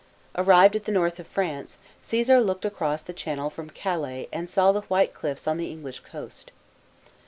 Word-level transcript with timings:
Arrived 0.35 0.75
at 0.75 0.85
the 0.85 0.91
north 0.91 1.19
of 1.19 1.27
France, 1.27 1.77
Caesar 2.01 2.41
looked 2.41 2.65
across 2.65 3.03
the 3.03 3.13
Channel 3.13 3.51
from 3.51 3.69
Calais 3.69 4.27
and 4.33 4.49
saw 4.49 4.71
the 4.71 4.81
white 4.89 5.13
cliffs 5.13 5.45
on 5.45 5.57
the 5.57 5.69
English 5.69 5.99
coast. 5.99 6.49